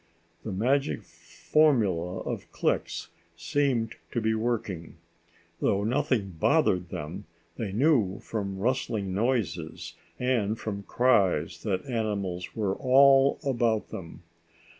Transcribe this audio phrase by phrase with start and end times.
[0.43, 4.95] The magic formula of clicks seemed to be working.
[5.59, 7.25] Though nothing bothered them,
[7.57, 14.23] they knew from rustling noises and from cries that animals were all about them.